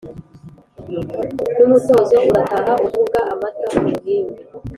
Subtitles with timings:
[1.57, 4.41] N'umutozo urataha uvuga amata ku ruhimbi